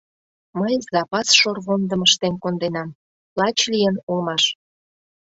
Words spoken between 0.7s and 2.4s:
запас шорвондым ыштен